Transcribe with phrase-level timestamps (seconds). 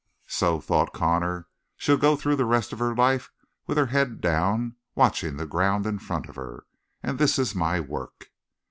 [0.25, 1.47] "So," thought Connor,
[1.77, 3.29] "she'll go through the rest of her life
[3.67, 6.63] with her head down, watching the ground in front of her.
[7.03, 8.31] And this is my work."